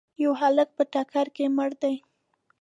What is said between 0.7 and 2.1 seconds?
په ټکر کي مړ دی.